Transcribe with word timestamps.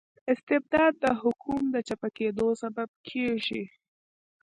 استبداد 0.31 0.93
د 1.03 1.05
حکوم 1.21 1.61
د 1.73 1.75
چپه 1.87 2.09
کیدو 2.17 2.47
سبب 2.61 2.89
کيږي. 3.09 3.63